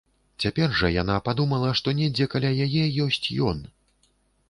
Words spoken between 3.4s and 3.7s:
ён.